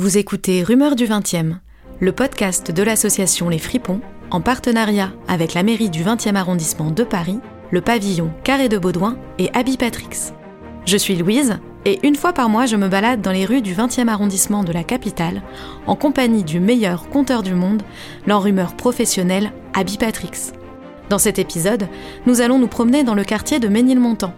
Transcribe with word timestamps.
Vous 0.00 0.16
écoutez 0.16 0.62
Rumeurs 0.62 0.96
du 0.96 1.04
20e, 1.04 1.56
le 2.00 2.12
podcast 2.12 2.70
de 2.70 2.82
l'association 2.82 3.50
Les 3.50 3.58
Fripons, 3.58 4.00
en 4.30 4.40
partenariat 4.40 5.12
avec 5.28 5.52
la 5.52 5.62
mairie 5.62 5.90
du 5.90 6.02
20e 6.02 6.36
arrondissement 6.36 6.90
de 6.90 7.04
Paris, 7.04 7.38
le 7.70 7.82
pavillon 7.82 8.32
Carré 8.42 8.70
de 8.70 8.78
Baudouin 8.78 9.18
et 9.38 9.50
Abby 9.52 9.76
Patrix. 9.76 10.32
Je 10.86 10.96
suis 10.96 11.16
Louise, 11.16 11.58
et 11.84 11.98
une 12.02 12.16
fois 12.16 12.32
par 12.32 12.48
mois, 12.48 12.64
je 12.64 12.76
me 12.76 12.88
balade 12.88 13.20
dans 13.20 13.30
les 13.30 13.44
rues 13.44 13.60
du 13.60 13.74
20e 13.74 14.08
arrondissement 14.08 14.64
de 14.64 14.72
la 14.72 14.84
capitale, 14.84 15.42
en 15.86 15.96
compagnie 15.96 16.44
du 16.44 16.60
meilleur 16.60 17.10
conteur 17.10 17.42
du 17.42 17.52
monde, 17.52 17.82
l'enrumeur 18.26 18.76
professionnel 18.76 19.52
Abby 19.74 19.98
Patrix. 19.98 20.52
Dans 21.10 21.18
cet 21.18 21.38
épisode, 21.38 21.88
nous 22.24 22.40
allons 22.40 22.58
nous 22.58 22.68
promener 22.68 23.04
dans 23.04 23.14
le 23.14 23.24
quartier 23.24 23.58
de 23.58 23.68
Ménilmontant, 23.68 24.32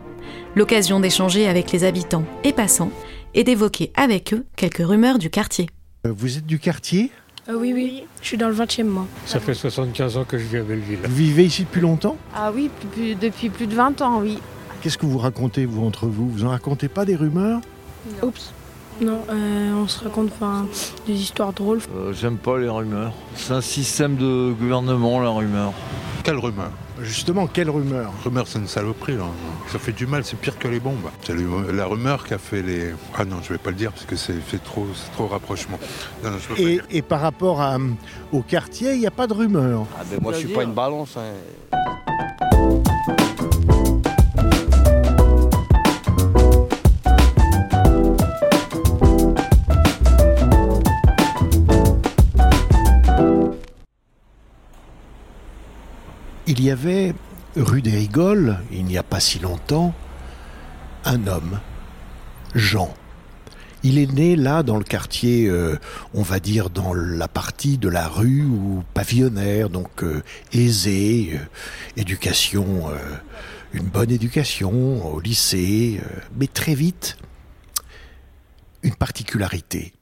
l'occasion 0.57 0.99
d'échanger 0.99 1.47
avec 1.47 1.71
les 1.71 1.85
habitants 1.85 2.25
et 2.43 2.53
passants 2.53 2.91
et 3.35 3.45
d'évoquer 3.45 3.93
avec 3.97 4.33
eux 4.35 4.45
quelques 4.57 4.87
rumeurs 4.87 5.19
du 5.19 5.31
quartier. 5.31 5.69
Euh, 6.07 6.13
Vous 6.17 6.39
êtes 6.39 6.47
du 6.47 6.59
quartier? 6.59 7.11
Euh, 7.49 7.55
oui, 7.59 7.73
oui, 7.75 8.05
je 8.21 8.27
suis 8.29 8.37
dans 8.37 8.49
le 8.49 8.55
20e 8.55 8.85
moi. 8.85 9.07
Ça 9.27 9.41
fait 9.41 9.55
75 9.55 10.17
ans 10.17 10.25
que 10.25 10.39
je 10.39 10.45
vis 10.45 10.59
à 10.59 10.63
Belleville. 10.63 10.99
Vous 11.05 11.15
vivez 11.17 11.45
ici 11.45 11.65
depuis 11.65 11.81
longtemps? 11.81 12.17
Ah 12.35 12.53
oui, 12.55 12.71
depuis, 12.83 13.17
depuis 13.17 13.49
plus 13.51 13.67
de 13.67 13.75
20 13.75 14.01
ans, 14.01 14.21
oui. 14.21 14.39
Qu'est-ce 14.81 14.99
que 14.99 15.07
vous 15.07 15.19
racontez, 15.19 15.65
vous, 15.67 15.85
entre 15.85 16.07
vous? 16.07 16.29
Vous 16.29 16.45
en 16.45 16.51
racontez 16.51 16.89
pas 16.89 17.05
des 17.05 17.17
rumeurs? 17.17 17.61
Oups. 18.23 18.53
Non, 19.01 19.21
euh, 19.31 19.73
on 19.75 19.89
se 19.89 20.05
raconte 20.05 20.31
enfin, 20.35 20.67
des 21.07 21.15
histoires 21.15 21.53
drôles. 21.53 21.81
Euh, 21.97 22.13
J'aime 22.13 22.37
pas 22.37 22.59
les 22.59 22.69
rumeurs. 22.69 23.13
C'est 23.35 23.55
un 23.55 23.61
système 23.61 24.17
de 24.17 24.53
gouvernement, 24.53 25.21
la 25.21 25.31
rumeur. 25.31 25.73
Quelle 26.23 26.37
rumeur? 26.39 26.71
Justement, 27.01 27.47
quelle 27.47 27.71
rumeur 27.71 28.13
Rumeur, 28.25 28.47
c'est 28.47 28.59
une 28.59 28.69
saloperie. 28.69 29.17
là. 29.17 29.25
Ça 29.69 29.79
fait 29.79 29.93
du 29.93 30.07
mal, 30.07 30.25
c'est 30.25 30.37
pire 30.39 30.59
que 30.59 30.69
les 30.69 30.79
bombes. 30.81 31.09
C'est 31.25 31.35
la 31.73 31.87
rumeur 31.87 32.25
qui 32.27 32.35
a 32.35 32.39
fait 32.39 32.63
les. 32.63 32.93
Ah 33.17 33.25
non, 33.25 33.37
je 33.43 33.49
vais 33.53 33.59
pas 33.59 33.71
le 33.71 33.77
dire 33.77 33.93
parce 33.93 34.05
que 34.05 34.15
c'est 34.17 34.35
fait 34.35 34.59
trop, 34.59 34.87
c'est 34.95 35.11
trop 35.13 35.27
rapprochement. 35.27 35.79
Non, 36.23 36.31
non, 36.31 36.37
je 36.39 36.49
peux 36.49 36.55
pas 36.55 36.61
le 36.63 36.69
et, 36.69 36.73
dire. 36.75 36.85
et 36.91 37.03
par 37.03 37.21
rapport 37.21 37.61
à, 37.61 37.79
au 38.33 38.43
quartier, 38.43 38.93
il 38.93 39.01
n'y 39.01 39.07
a 39.07 39.11
pas 39.11 39.27
de 39.27 39.33
rumeur. 39.33 39.87
Ah 39.99 40.03
ben 40.11 40.19
moi 40.21 40.33
je 40.33 40.39
suis 40.39 40.49
pas 40.49 40.63
une 40.65 40.75
balance. 40.75 41.17
hein. 41.17 41.33
Il 56.53 56.63
y 56.63 56.71
avait, 56.71 57.15
rue 57.57 57.81
des 57.81 57.93
Rigoles, 57.97 58.59
il 58.71 58.85
n'y 58.85 58.99
a 58.99 59.03
pas 59.03 59.21
si 59.21 59.39
longtemps, 59.39 59.95
un 61.07 61.27
homme, 61.27 61.61
Jean. 62.55 62.93
Il 63.83 63.97
est 63.97 64.13
né 64.13 64.37
là 64.37 64.63
dans 64.63 64.77
le 64.77 64.85
quartier, 64.85 65.47
euh, 65.49 65.79
on 66.13 66.21
va 66.21 66.41
dire 66.41 66.69
dans 66.69 66.93
la 66.93 67.27
partie 67.27 67.79
de 67.79 67.89
la 67.89 68.07
rue 68.07 68.45
où 68.45 68.85
pavillonnaire, 68.93 69.71
donc 69.71 70.05
euh, 70.05 70.23
aisé, 70.53 71.31
euh, 71.33 71.39
éducation, 71.97 72.91
une 73.73 73.89
bonne 73.89 74.11
éducation 74.11 75.07
au 75.11 75.21
lycée, 75.21 76.03
mais 76.37 76.49
très 76.49 76.75
vite, 76.75 77.17
une 78.83 78.95
particularité. 78.95 79.95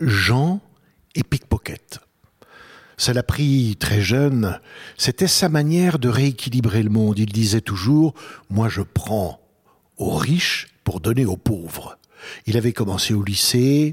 Jean 0.00 0.60
est 1.14 1.22
pickpocket. 1.22 2.00
Ça 3.00 3.14
l'a 3.14 3.22
pris 3.22 3.76
très 3.80 4.02
jeune. 4.02 4.60
C'était 4.98 5.26
sa 5.26 5.48
manière 5.48 5.98
de 5.98 6.10
rééquilibrer 6.10 6.82
le 6.82 6.90
monde. 6.90 7.18
Il 7.18 7.32
disait 7.32 7.62
toujours 7.62 8.12
Moi, 8.50 8.68
je 8.68 8.82
prends 8.82 9.40
aux 9.96 10.10
riches 10.10 10.68
pour 10.84 11.00
donner 11.00 11.24
aux 11.24 11.38
pauvres. 11.38 11.96
Il 12.44 12.58
avait 12.58 12.74
commencé 12.74 13.14
au 13.14 13.22
lycée, 13.22 13.92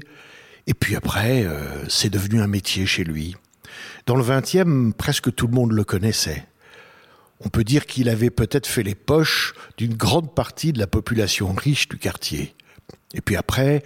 et 0.66 0.74
puis 0.74 0.94
après, 0.94 1.46
euh, 1.46 1.88
c'est 1.88 2.10
devenu 2.10 2.42
un 2.42 2.48
métier 2.48 2.84
chez 2.84 3.02
lui. 3.02 3.34
Dans 4.04 4.14
le 4.14 4.22
20e, 4.22 4.92
presque 4.92 5.34
tout 5.34 5.46
le 5.46 5.54
monde 5.54 5.72
le 5.72 5.84
connaissait. 5.84 6.46
On 7.40 7.48
peut 7.48 7.64
dire 7.64 7.86
qu'il 7.86 8.10
avait 8.10 8.28
peut-être 8.28 8.66
fait 8.66 8.82
les 8.82 8.94
poches 8.94 9.54
d'une 9.78 9.94
grande 9.94 10.34
partie 10.34 10.74
de 10.74 10.78
la 10.78 10.86
population 10.86 11.54
riche 11.54 11.88
du 11.88 11.96
quartier. 11.96 12.54
Et 13.14 13.20
puis 13.20 13.36
après, 13.36 13.82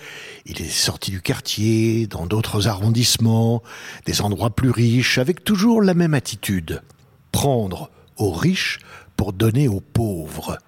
il 0.46 0.60
est 0.60 0.68
sorti 0.68 1.10
du 1.10 1.22
quartier, 1.22 2.06
dans 2.06 2.26
d'autres 2.26 2.66
arrondissements, 2.66 3.62
des 4.04 4.20
endroits 4.20 4.54
plus 4.54 4.70
riches, 4.70 5.18
avec 5.18 5.44
toujours 5.44 5.80
la 5.80 5.94
même 5.94 6.14
attitude. 6.14 6.82
Prendre 7.30 7.90
aux 8.16 8.32
riches 8.32 8.80
pour 9.16 9.32
donner 9.32 9.68
aux 9.68 9.80
pauvres. 9.80 10.58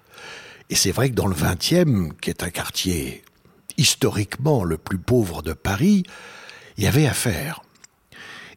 Et 0.69 0.75
c'est 0.75 0.91
vrai 0.91 1.09
que 1.09 1.15
dans 1.15 1.27
le 1.27 1.35
20e, 1.35 2.13
qui 2.19 2.29
est 2.29 2.43
un 2.43 2.49
quartier 2.49 3.23
historiquement 3.77 4.63
le 4.63 4.77
plus 4.77 4.97
pauvre 4.97 5.41
de 5.41 5.53
Paris, 5.53 6.03
il 6.77 6.85
y 6.85 6.87
avait 6.87 7.07
à 7.07 7.13
faire. 7.13 7.61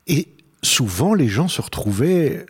Et 0.06 0.28
souvent, 0.62 1.14
les 1.14 1.28
gens 1.28 1.48
se 1.48 1.60
retrouvaient 1.60 2.46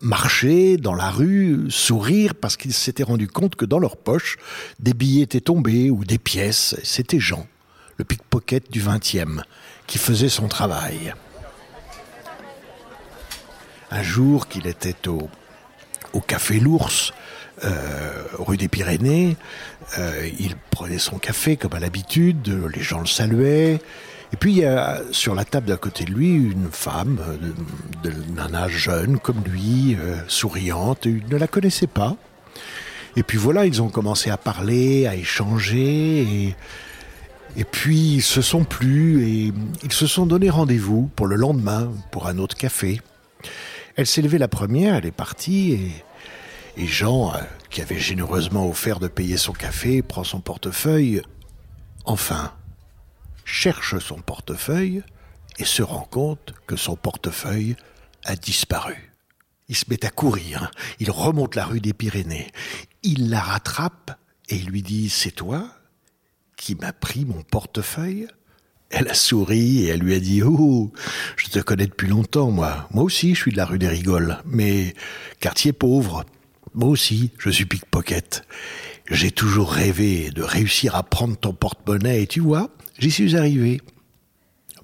marcher 0.00 0.76
dans 0.76 0.94
la 0.94 1.10
rue, 1.10 1.66
sourire 1.70 2.34
parce 2.34 2.56
qu'ils 2.56 2.72
s'étaient 2.72 3.02
rendus 3.02 3.28
compte 3.28 3.56
que 3.56 3.64
dans 3.64 3.78
leur 3.78 3.96
poche, 3.96 4.36
des 4.78 4.94
billets 4.94 5.22
étaient 5.22 5.40
tombés 5.40 5.90
ou 5.90 6.04
des 6.04 6.18
pièces. 6.18 6.76
C'était 6.82 7.20
Jean, 7.20 7.46
le 7.96 8.04
pickpocket 8.04 8.70
du 8.70 8.82
20e, 8.82 9.42
qui 9.86 9.98
faisait 9.98 10.28
son 10.28 10.48
travail. 10.48 11.14
Un 13.90 14.02
jour 14.02 14.48
qu'il 14.48 14.66
était 14.66 15.08
au, 15.08 15.28
au 16.12 16.20
café 16.20 16.58
L'Ours, 16.58 17.12
euh, 17.64 18.24
rue 18.38 18.56
des 18.56 18.68
Pyrénées, 18.68 19.36
euh, 19.98 20.28
il 20.38 20.56
prenait 20.70 20.98
son 20.98 21.18
café 21.18 21.56
comme 21.56 21.74
à 21.74 21.80
l'habitude, 21.80 22.48
les 22.74 22.82
gens 22.82 23.00
le 23.00 23.06
saluaient. 23.06 23.80
Et 24.32 24.36
puis 24.36 24.52
il 24.52 24.58
y 24.58 24.64
a 24.64 25.02
sur 25.12 25.34
la 25.34 25.44
table 25.44 25.66
d'à 25.66 25.76
côté 25.76 26.04
de 26.04 26.10
lui 26.10 26.34
une 26.34 26.68
femme 26.70 27.18
euh, 27.20 28.10
d'un 28.34 28.54
âge 28.54 28.72
jeune 28.72 29.18
comme 29.18 29.42
lui, 29.44 29.96
euh, 30.00 30.16
souriante, 30.28 31.04
il 31.04 31.22
ne 31.30 31.36
la 31.36 31.46
connaissait 31.46 31.86
pas. 31.86 32.16
Et 33.16 33.22
puis 33.22 33.38
voilà, 33.38 33.64
ils 33.64 33.80
ont 33.80 33.88
commencé 33.88 34.30
à 34.30 34.36
parler, 34.36 35.06
à 35.06 35.14
échanger, 35.14 36.54
et, 37.56 37.64
puis 37.64 38.16
ils 38.16 38.22
se 38.22 38.42
sont 38.42 38.64
plus, 38.64 39.26
et 39.26 39.52
ils 39.82 39.92
se 39.92 40.06
sont 40.06 40.26
donné 40.26 40.50
rendez-vous 40.50 41.10
pour 41.16 41.26
le 41.26 41.36
lendemain, 41.36 41.90
pour 42.10 42.26
un 42.26 42.36
autre 42.36 42.56
café. 42.56 43.00
Elle 43.94 44.06
s'est 44.06 44.20
levée 44.20 44.36
la 44.36 44.48
première, 44.48 44.94
elle 44.96 45.06
est 45.06 45.12
partie, 45.12 45.72
et, 45.72 46.04
et 46.76 46.86
Jean, 46.86 47.32
euh, 47.32 47.38
qui 47.70 47.80
avait 47.80 47.98
généreusement 47.98 48.68
offert 48.68 49.00
de 49.00 49.08
payer 49.08 49.38
son 49.38 49.52
café, 49.52 50.02
prend 50.02 50.24
son 50.24 50.40
portefeuille. 50.40 51.22
Enfin, 52.04 52.52
cherche 53.46 53.98
son 53.98 54.16
portefeuille 54.16 55.02
et 55.58 55.64
se 55.64 55.82
rend 55.82 56.06
compte 56.10 56.52
que 56.66 56.76
son 56.76 56.96
portefeuille 56.96 57.76
a 58.24 58.36
disparu. 58.36 59.12
Il 59.68 59.76
se 59.76 59.86
met 59.88 60.04
à 60.04 60.10
courir, 60.10 60.70
il 61.00 61.10
remonte 61.10 61.54
la 61.54 61.64
rue 61.64 61.80
des 61.80 61.94
Pyrénées, 61.94 62.52
il 63.02 63.30
la 63.30 63.40
rattrape 63.40 64.18
et 64.48 64.56
il 64.56 64.66
lui 64.66 64.82
dit 64.82 65.08
C'est 65.08 65.30
toi 65.30 65.68
qui 66.56 66.74
m'as 66.74 66.92
pris 66.92 67.24
mon 67.24 67.42
portefeuille? 67.42 68.28
Elle 68.90 69.08
a 69.08 69.14
souri 69.14 69.84
et 69.84 69.88
elle 69.88 70.00
lui 70.00 70.14
a 70.14 70.20
dit 70.20 70.42
Oh, 70.42 70.92
je 71.36 71.48
te 71.48 71.58
connais 71.58 71.86
depuis 71.86 72.08
longtemps, 72.08 72.50
moi. 72.50 72.88
Moi 72.92 73.02
aussi, 73.02 73.34
je 73.34 73.40
suis 73.40 73.52
de 73.52 73.56
la 73.56 73.64
rue 73.64 73.78
des 73.78 73.88
Rigoles, 73.88 74.38
mais 74.44 74.94
quartier 75.40 75.72
pauvre. 75.72 76.24
Moi 76.74 76.88
aussi, 76.88 77.32
je 77.38 77.50
suis 77.50 77.64
pickpocket. 77.64 78.44
J'ai 79.10 79.30
toujours 79.30 79.72
rêvé 79.72 80.30
de 80.30 80.42
réussir 80.42 80.96
à 80.96 81.04
prendre 81.04 81.36
ton 81.36 81.52
porte-monnaie 81.52 82.22
et 82.22 82.26
tu 82.26 82.40
vois, 82.40 82.70
j'y 82.98 83.10
suis 83.10 83.36
arrivé. 83.36 83.80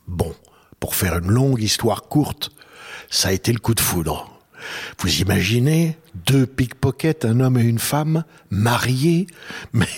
Bon, 0.07 0.33
pour 0.79 0.95
faire 0.95 1.19
une 1.19 1.31
longue 1.31 1.61
histoire 1.61 2.05
courte, 2.05 2.51
ça 3.11 3.29
a 3.29 3.33
été 3.33 3.53
le 3.53 3.59
coup 3.59 3.75
de 3.75 3.81
foudre. 3.81 4.29
Vous 5.01 5.21
imaginez 5.21 5.99
deux 6.27 6.47
pickpockets, 6.47 7.25
un 7.25 7.41
homme 7.41 7.59
et 7.59 7.63
une 7.63 7.81
femme, 7.81 8.25
mariés 8.51 9.27
Mais 9.73 9.89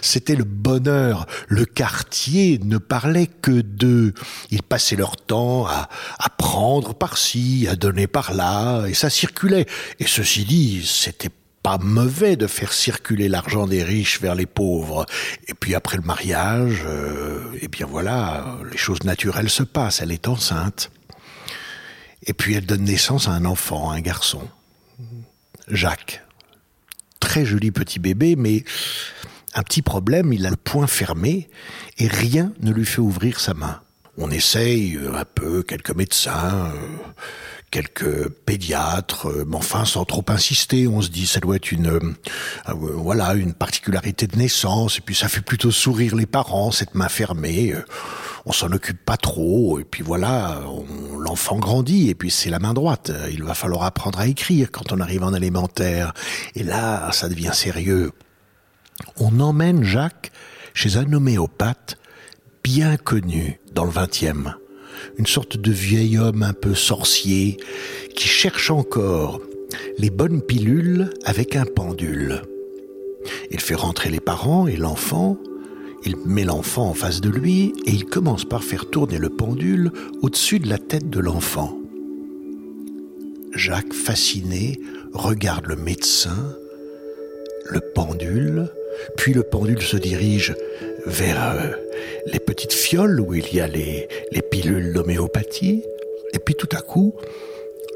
c'était 0.00 0.36
le 0.36 0.44
bonheur. 0.44 1.26
Le 1.48 1.66
quartier 1.66 2.58
ne 2.64 2.78
parlait 2.78 3.26
que 3.26 3.60
d'eux. 3.60 4.14
Ils 4.50 4.62
passaient 4.62 4.96
leur 4.96 5.16
temps 5.16 5.66
à, 5.66 5.90
à 6.18 6.30
prendre 6.30 6.94
par-ci, 6.94 7.66
à 7.68 7.76
donner 7.76 8.06
par-là, 8.06 8.86
et 8.86 8.94
ça 8.94 9.10
circulait. 9.10 9.66
Et 10.00 10.06
ceci 10.06 10.44
dit, 10.44 10.82
c'était 10.86 11.30
pas 11.64 11.78
mauvais 11.78 12.36
de 12.36 12.46
faire 12.46 12.74
circuler 12.74 13.26
l'argent 13.26 13.66
des 13.66 13.82
riches 13.82 14.20
vers 14.20 14.34
les 14.34 14.44
pauvres. 14.44 15.06
Et 15.48 15.54
puis 15.54 15.74
après 15.74 15.96
le 15.96 16.02
mariage, 16.02 16.84
euh, 16.86 17.40
eh 17.62 17.68
bien 17.68 17.86
voilà, 17.86 18.58
les 18.70 18.76
choses 18.76 19.02
naturelles 19.04 19.48
se 19.48 19.62
passent. 19.62 20.02
Elle 20.02 20.12
est 20.12 20.28
enceinte. 20.28 20.92
Et 22.26 22.34
puis 22.34 22.52
elle 22.52 22.66
donne 22.66 22.84
naissance 22.84 23.28
à 23.28 23.32
un 23.32 23.46
enfant, 23.46 23.90
un 23.90 24.00
garçon, 24.00 24.46
Jacques. 25.68 26.22
Très 27.18 27.46
joli 27.46 27.70
petit 27.70 27.98
bébé, 27.98 28.36
mais 28.36 28.64
un 29.54 29.62
petit 29.62 29.80
problème, 29.80 30.34
il 30.34 30.44
a 30.46 30.50
le 30.50 30.56
poing 30.56 30.86
fermé 30.86 31.48
et 31.96 32.08
rien 32.08 32.52
ne 32.60 32.72
lui 32.72 32.84
fait 32.84 33.00
ouvrir 33.00 33.40
sa 33.40 33.54
main. 33.54 33.80
On 34.18 34.30
essaye 34.30 34.96
euh, 34.96 35.14
un 35.14 35.24
peu, 35.24 35.62
quelques 35.62 35.94
médecins, 35.94 36.72
euh, 36.74 37.22
quelques 37.74 38.28
pédiatres, 38.28 39.26
euh, 39.26 39.44
mais 39.48 39.56
enfin 39.56 39.84
sans 39.84 40.04
trop 40.04 40.24
insister. 40.28 40.86
On 40.86 41.02
se 41.02 41.08
dit 41.08 41.26
ça 41.26 41.40
doit 41.40 41.56
être 41.56 41.72
une 41.72 41.88
euh, 41.88 42.14
euh, 42.68 42.72
voilà 42.72 43.34
une 43.34 43.52
particularité 43.52 44.28
de 44.28 44.36
naissance 44.36 44.98
et 44.98 45.00
puis 45.00 45.16
ça 45.16 45.26
fait 45.26 45.40
plutôt 45.40 45.72
sourire 45.72 46.14
les 46.14 46.26
parents 46.26 46.70
cette 46.70 46.94
main 46.94 47.08
fermée. 47.08 47.74
on 48.46 48.52
s'en 48.52 48.70
occupe 48.70 49.04
pas 49.04 49.16
trop 49.16 49.80
et 49.80 49.84
puis 49.84 50.04
voilà, 50.04 50.62
l'enfant 51.18 51.56
grandit 51.58 52.10
et 52.10 52.14
puis 52.14 52.30
c'est 52.30 52.48
la 52.48 52.60
main 52.60 52.74
droite. 52.74 53.10
Il 53.32 53.42
va 53.42 53.54
falloir 53.54 53.82
apprendre 53.82 54.20
à 54.20 54.28
écrire 54.28 54.70
quand 54.70 54.92
on 54.92 55.00
arrive 55.00 55.24
en 55.24 55.34
élémentaire 55.34 56.14
et 56.54 56.62
là 56.62 57.10
ça 57.10 57.28
devient 57.28 57.54
sérieux. 57.54 58.12
On 59.18 59.40
emmène 59.40 59.82
Jacques 59.82 60.30
chez 60.74 60.96
un 60.96 61.12
homéopathe 61.12 61.98
bien 62.62 62.96
connu 62.96 63.58
dans 63.72 63.84
le 63.84 63.90
20e 63.90 64.54
une 65.18 65.26
sorte 65.26 65.56
de 65.56 65.72
vieil 65.72 66.18
homme 66.18 66.42
un 66.42 66.52
peu 66.52 66.74
sorcier 66.74 67.56
qui 68.14 68.28
cherche 68.28 68.70
encore 68.70 69.40
les 69.98 70.10
bonnes 70.10 70.42
pilules 70.42 71.10
avec 71.24 71.56
un 71.56 71.64
pendule. 71.64 72.42
Il 73.50 73.60
fait 73.60 73.74
rentrer 73.74 74.10
les 74.10 74.20
parents 74.20 74.66
et 74.66 74.76
l'enfant, 74.76 75.38
il 76.04 76.16
met 76.26 76.44
l'enfant 76.44 76.88
en 76.88 76.94
face 76.94 77.20
de 77.20 77.30
lui 77.30 77.72
et 77.86 77.90
il 77.90 78.04
commence 78.04 78.44
par 78.44 78.62
faire 78.62 78.90
tourner 78.90 79.18
le 79.18 79.30
pendule 79.30 79.90
au-dessus 80.22 80.58
de 80.58 80.68
la 80.68 80.78
tête 80.78 81.08
de 81.08 81.20
l'enfant. 81.20 81.78
Jacques, 83.54 83.94
fasciné, 83.94 84.80
regarde 85.12 85.66
le 85.66 85.76
médecin, 85.76 86.56
le 87.70 87.80
pendule, 87.94 88.68
puis 89.16 89.32
le 89.32 89.42
pendule 89.42 89.80
se 89.80 89.96
dirige 89.96 90.54
vers 91.06 91.52
euh, 91.52 91.70
les 92.26 92.40
petites 92.40 92.72
fioles 92.72 93.20
où 93.20 93.34
il 93.34 93.52
y 93.54 93.60
a 93.60 93.66
les, 93.66 94.08
les 94.32 94.42
pilules 94.42 94.92
d'homéopathie, 94.92 95.82
et 96.32 96.38
puis 96.38 96.54
tout 96.54 96.68
à 96.72 96.80
coup, 96.80 97.14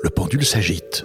le 0.02 0.10
pendule 0.10 0.44
s'agite. 0.44 1.04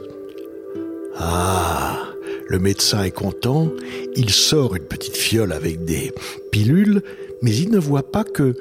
Ah, 1.18 2.00
le 2.48 2.60
médecin 2.60 3.04
est 3.04 3.12
content, 3.12 3.72
il 4.16 4.30
sort 4.30 4.76
une 4.76 4.84
petite 4.84 5.16
fiole 5.16 5.52
avec 5.52 5.86
des 5.86 6.12
pilules, 6.52 7.02
mais 7.42 7.56
il 7.56 7.72
ne 7.72 7.80
voit 7.80 8.12
pas 8.12 8.24
que 8.24 8.56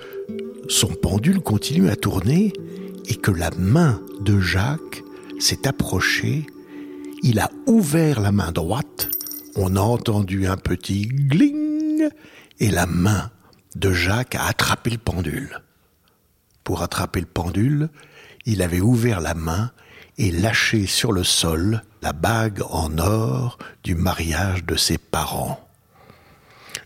son 0.69 0.89
pendule 0.89 1.41
continue 1.41 1.89
à 1.89 1.97
tourner 1.97 2.53
et 3.09 3.15
que 3.15 3.31
la 3.31 3.51
main 3.59 4.01
de 4.21 4.39
Jacques 4.39 5.03
s'est 5.39 5.67
approchée, 5.67 6.47
il 7.23 7.39
a 7.41 7.51
ouvert 7.67 8.21
la 8.21 8.33
main 8.33 8.53
droite, 8.53 9.09
on 9.57 9.77
a 9.77 9.81
entendu 9.81 10.47
un 10.47 10.57
petit 10.57 11.07
gling 11.07 12.09
et 12.61 12.71
la 12.71 12.87
main 12.87 13.31
de 13.77 13.93
Jacques 13.93 14.35
a 14.35 14.47
attrapé 14.47 14.91
le 14.91 14.99
pendule. 14.99 15.61
Pour 16.65 16.83
attraper 16.83 17.21
le 17.21 17.27
pendule, 17.27 17.89
il 18.45 18.63
avait 18.63 18.81
ouvert 18.81 19.21
la 19.21 19.35
main 19.35 19.71
et 20.19 20.31
lâché 20.31 20.87
sur 20.87 21.13
le 21.13 21.25
sol 21.25 21.83
la 22.03 22.13
bague 22.13 22.63
en 22.71 22.99
or 22.99 23.59
du 23.83 23.95
mariage 23.95 24.65
de 24.65 24.77
ses 24.77 24.99
parents. 24.99 25.69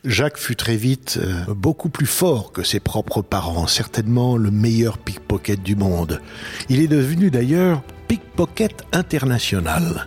Jacques 0.04 0.38
fut 0.38 0.56
très 0.56 0.76
vite 0.76 1.18
euh, 1.20 1.52
beaucoup 1.54 1.88
plus 1.88 2.06
fort 2.06 2.52
que 2.52 2.62
ses 2.62 2.78
propres 2.78 3.22
parents, 3.22 3.66
certainement 3.66 4.36
le 4.36 4.50
meilleur 4.50 4.98
pickpocket 4.98 5.62
du 5.62 5.74
monde. 5.74 6.20
Il 6.68 6.80
est 6.80 6.86
devenu 6.86 7.30
d'ailleurs 7.30 7.82
pickpocket 8.06 8.84
international. 8.92 10.06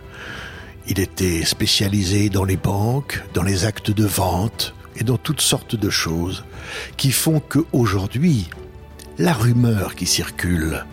Il 0.86 1.00
était 1.00 1.44
spécialisé 1.44 2.30
dans 2.30 2.44
les 2.44 2.56
banques, 2.56 3.22
dans 3.34 3.42
les 3.42 3.66
actes 3.66 3.90
de 3.90 4.06
vente, 4.06 4.74
et 5.00 5.04
dans 5.04 5.16
toutes 5.16 5.40
sortes 5.40 5.74
de 5.74 5.90
choses 5.90 6.44
qui 6.96 7.10
font 7.10 7.40
que 7.40 7.60
aujourd'hui, 7.72 8.50
la 9.18 9.32
rumeur 9.32 9.94
qui 9.94 10.06
circule, 10.06 10.84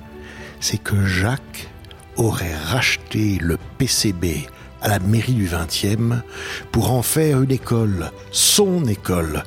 c'est 0.59 0.81
que 0.81 1.05
Jacques 1.05 1.69
aurait 2.15 2.55
racheté 2.55 3.37
le 3.41 3.57
PCB 3.77 4.47
à 4.81 4.89
la 4.89 4.99
mairie 4.99 5.33
du 5.33 5.47
20e 5.47 6.21
pour 6.71 6.91
en 6.91 7.01
faire 7.01 7.41
une 7.41 7.51
école, 7.51 8.11
son 8.31 8.85
école, 8.85 9.43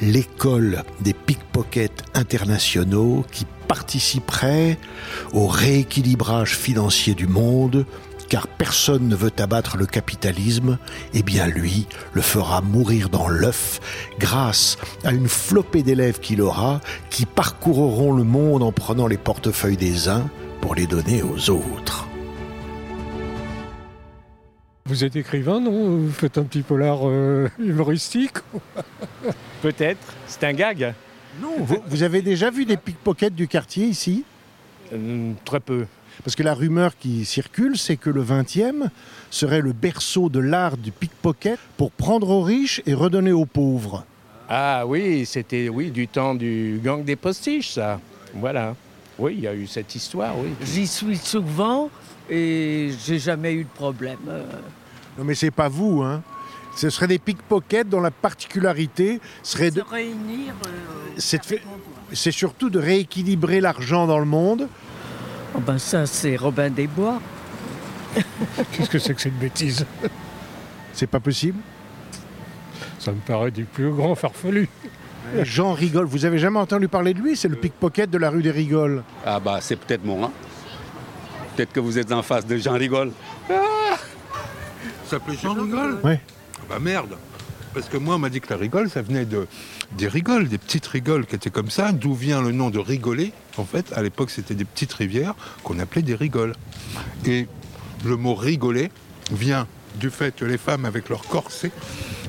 l'école 0.00 0.84
des 1.00 1.12
pickpockets 1.12 2.04
internationaux 2.14 3.24
qui 3.30 3.44
participerait 3.66 4.78
au 5.32 5.46
rééquilibrage 5.46 6.56
financier 6.56 7.14
du 7.14 7.26
monde 7.26 7.84
car 8.28 8.46
personne 8.46 9.08
ne 9.08 9.16
veut 9.16 9.32
abattre 9.38 9.76
le 9.76 9.86
capitalisme, 9.86 10.78
eh 11.14 11.22
bien 11.22 11.46
lui 11.46 11.86
le 12.12 12.22
fera 12.22 12.60
mourir 12.60 13.08
dans 13.08 13.28
l'œuf 13.28 13.80
grâce 14.18 14.76
à 15.04 15.12
une 15.12 15.28
flopée 15.28 15.82
d'élèves 15.82 16.20
qu'il 16.20 16.42
aura 16.42 16.80
qui 17.10 17.26
parcourront 17.26 18.12
le 18.12 18.24
monde 18.24 18.62
en 18.62 18.72
prenant 18.72 19.06
les 19.06 19.16
portefeuilles 19.16 19.76
des 19.76 20.08
uns 20.08 20.28
pour 20.60 20.74
les 20.74 20.86
donner 20.86 21.22
aux 21.22 21.50
autres. 21.50 22.06
Vous 24.86 25.04
êtes 25.04 25.16
écrivain, 25.16 25.60
non? 25.60 25.98
Vous 25.98 26.10
faites 26.10 26.38
un 26.38 26.44
petit 26.44 26.62
polar 26.62 27.00
euh, 27.02 27.50
humoristique 27.58 28.38
Peut-être. 29.62 30.14
C'est 30.26 30.44
un 30.44 30.54
gag. 30.54 30.94
Non, 31.42 31.56
vous, 31.86 32.02
avez 32.02 32.22
déjà 32.22 32.50
vu 32.50 32.64
des 32.64 32.78
pickpockets 32.78 33.34
du 33.34 33.46
quartier 33.46 33.84
ici? 33.86 34.24
Euh, 34.92 35.32
Très 35.44 35.60
peu. 35.60 35.86
Parce 36.24 36.34
que 36.34 36.42
la 36.42 36.54
rumeur 36.54 36.96
qui 36.96 37.24
circule, 37.24 37.78
c'est 37.78 37.96
que 37.96 38.10
le 38.10 38.22
20e 38.22 38.88
serait 39.30 39.60
le 39.60 39.72
berceau 39.72 40.28
de 40.28 40.40
l'art 40.40 40.76
du 40.76 40.90
pickpocket 40.90 41.58
pour 41.76 41.90
prendre 41.90 42.30
aux 42.30 42.42
riches 42.42 42.82
et 42.86 42.94
redonner 42.94 43.32
aux 43.32 43.46
pauvres. 43.46 44.04
Ah 44.48 44.84
oui, 44.86 45.26
c'était 45.26 45.68
oui 45.68 45.90
du 45.90 46.08
temps 46.08 46.34
du 46.34 46.80
gang 46.82 47.04
des 47.04 47.16
postiches, 47.16 47.72
ça. 47.72 48.00
Voilà. 48.34 48.74
Oui, 49.18 49.34
il 49.36 49.40
y 49.40 49.46
a 49.46 49.54
eu 49.54 49.66
cette 49.66 49.94
histoire, 49.94 50.38
oui. 50.38 50.48
J'y 50.62 50.86
suis 50.86 51.16
souvent 51.16 51.90
et 52.30 52.90
j'ai 53.04 53.18
jamais 53.18 53.52
eu 53.52 53.64
de 53.64 53.68
problème. 53.68 54.18
Non 55.18 55.24
mais 55.24 55.34
c'est 55.34 55.50
pas 55.50 55.68
vous, 55.68 56.02
hein. 56.02 56.22
Ce 56.76 56.90
serait 56.90 57.08
des 57.08 57.18
pickpockets 57.18 57.88
dont 57.88 58.00
la 58.00 58.12
particularité 58.12 59.20
serait 59.42 59.72
de... 59.72 59.82
réunir... 59.82 60.54
Euh, 60.64 61.68
c'est 62.12 62.30
surtout 62.30 62.70
de 62.70 62.78
rééquilibrer 62.78 63.60
l'argent 63.60 64.06
dans 64.06 64.20
le 64.20 64.24
monde 64.24 64.68
Oh 65.54 65.60
ben 65.60 65.78
ça, 65.78 66.06
c'est 66.06 66.36
Robin 66.36 66.70
des 66.70 66.86
Bois. 66.86 67.20
Qu'est-ce 68.72 68.90
que 68.90 68.98
c'est 68.98 69.14
que 69.14 69.20
cette 69.20 69.38
bêtise? 69.38 69.84
C'est 70.92 71.06
pas 71.06 71.20
possible? 71.20 71.60
Ça 72.98 73.12
me 73.12 73.20
paraît 73.20 73.50
du 73.50 73.64
plus 73.64 73.90
grand 73.90 74.14
farfelu. 74.14 74.68
Jean 75.42 75.72
Rigole, 75.72 76.06
vous 76.06 76.24
avez 76.24 76.38
jamais 76.38 76.58
entendu 76.58 76.88
parler 76.88 77.14
de 77.14 77.20
lui? 77.20 77.36
C'est 77.36 77.48
le 77.48 77.56
pickpocket 77.56 78.10
de 78.10 78.18
la 78.18 78.30
rue 78.30 78.42
des 78.42 78.50
Rigoles. 78.50 79.02
Ah 79.26 79.38
bah 79.40 79.58
c'est 79.60 79.76
peut-être 79.76 80.04
moi. 80.04 80.26
Hein. 80.26 80.32
peut-être 81.54 81.72
que 81.72 81.80
vous 81.80 81.98
êtes 81.98 82.10
en 82.12 82.22
face 82.22 82.46
de 82.46 82.56
Jean 82.56 82.74
Rigole. 82.74 83.12
Ah 83.50 83.96
ça 85.04 85.16
s'appelait 85.16 85.36
Jean 85.36 85.54
Rigole 85.54 85.98
Oui. 86.02 86.14
Bah 86.68 86.78
merde 86.80 87.16
parce 87.74 87.88
que 87.88 87.96
moi, 87.96 88.16
on 88.16 88.18
m'a 88.18 88.30
dit 88.30 88.40
que 88.40 88.50
la 88.50 88.56
rigole, 88.56 88.90
ça 88.90 89.02
venait 89.02 89.24
de, 89.24 89.46
des 89.96 90.08
rigoles, 90.08 90.48
des 90.48 90.58
petites 90.58 90.86
rigoles 90.86 91.26
qui 91.26 91.34
étaient 91.34 91.50
comme 91.50 91.70
ça. 91.70 91.92
D'où 91.92 92.14
vient 92.14 92.42
le 92.42 92.52
nom 92.52 92.70
de 92.70 92.78
rigoler 92.78 93.32
En 93.56 93.64
fait, 93.64 93.92
à 93.92 94.02
l'époque, 94.02 94.30
c'était 94.30 94.54
des 94.54 94.64
petites 94.64 94.92
rivières 94.92 95.34
qu'on 95.64 95.78
appelait 95.78 96.02
des 96.02 96.14
rigoles. 96.14 96.54
Et 97.26 97.46
le 98.04 98.16
mot 98.16 98.34
rigoler 98.34 98.90
vient 99.32 99.66
du 99.96 100.10
fait 100.10 100.34
que 100.34 100.44
les 100.44 100.58
femmes, 100.58 100.84
avec 100.84 101.08
leur 101.08 101.22
corset, 101.22 101.70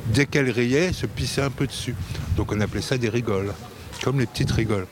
dès 0.07 0.25
qu'elles 0.25 0.49
riaient, 0.49 0.93
se 0.93 1.05
pissaient 1.05 1.41
un 1.41 1.51
peu 1.51 1.67
dessus. 1.67 1.95
Donc 2.35 2.51
on 2.51 2.59
appelait 2.61 2.81
ça 2.81 2.97
des 2.97 3.09
rigoles, 3.09 3.53
comme 4.03 4.19
les 4.19 4.25
petites 4.25 4.51
rigoles. 4.51 4.87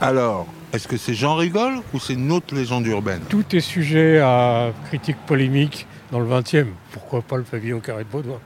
Alors, 0.00 0.46
est-ce 0.72 0.88
que 0.88 0.96
c'est 0.96 1.14
Jean 1.14 1.36
Rigole 1.36 1.80
ou 1.92 2.00
c'est 2.00 2.14
une 2.14 2.32
autre 2.32 2.54
légende 2.54 2.86
urbaine? 2.86 3.20
Tout 3.28 3.44
est 3.54 3.60
sujet 3.60 4.18
à 4.18 4.72
critique 4.86 5.16
polémique 5.26 5.86
dans 6.12 6.20
le 6.20 6.26
20e. 6.26 6.66
Pourquoi 6.92 7.22
pas 7.22 7.36
le 7.36 7.42
pavillon 7.42 7.80
carré 7.80 8.04
de 8.04 8.08
Baudouin 8.08 8.40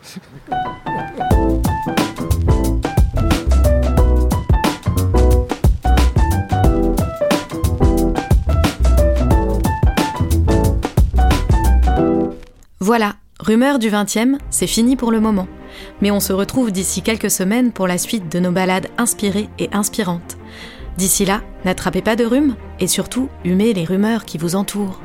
Voilà, 12.80 13.14
Rumeur 13.40 13.78
du 13.78 13.90
20e, 13.90 14.38
c'est 14.49 14.66
fini 14.66 14.97
pour 14.97 15.11
le 15.11 15.21
moment. 15.21 15.47
Mais 16.00 16.11
on 16.11 16.21
se 16.21 16.33
retrouve 16.33 16.73
d'ici 16.73 17.02
quelques 17.02 17.30
semaines 17.30 17.73
pour 17.73 17.87
la 17.87 17.99
suite 17.99 18.33
de 18.33 18.38
nos 18.38 18.52
balades 18.52 18.88
inspirées 18.97 19.50
et 19.59 19.68
inspirantes. 19.73 20.38
D'ici 20.97 21.26
là, 21.26 21.42
n'attrapez 21.66 22.00
pas 22.00 22.16
de 22.16 22.25
rhume 22.25 22.56
et 22.80 22.87
surtout, 22.87 23.28
humez 23.44 23.75
les 23.75 23.85
rumeurs 23.85 24.25
qui 24.25 24.38
vous 24.38 24.54
entourent. 24.54 25.03